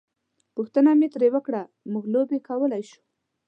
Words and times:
پوښتنه 0.55 0.89
مې 0.99 1.07
ترې 1.13 1.29
وکړه: 1.33 1.61
موږ 1.91 2.05
لوبې 2.13 2.37
کولای 2.47 2.83
شو؟ 2.89 3.01